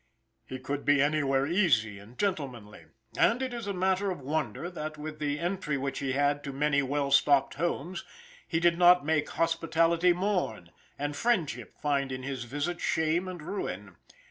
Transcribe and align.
He 0.47 0.57
could 0.57 0.83
be 0.83 0.99
anywhere 0.99 1.45
easy 1.45 1.99
and 1.99 2.17
gentlemanly, 2.17 2.85
and 3.19 3.39
it 3.39 3.53
is 3.53 3.67
a 3.67 3.71
matter 3.73 4.09
of 4.09 4.19
wonder 4.19 4.67
that 4.67 4.97
with 4.97 5.19
the 5.19 5.37
entry 5.39 5.77
which 5.77 5.99
he 5.99 6.13
had 6.13 6.43
to 6.43 6.51
many 6.51 6.81
well 6.81 7.11
stocked 7.11 7.53
homes, 7.53 8.03
he 8.47 8.59
did 8.59 8.79
not 8.79 9.05
make 9.05 9.29
hospitality 9.29 10.11
mourn 10.11 10.71
and 10.97 11.15
friendship 11.15 11.77
find 11.77 12.11
in 12.11 12.23
his 12.23 12.45
visit 12.45 12.81
shame 12.81 13.27
and 13.27 13.43
ruin. 13.43 13.95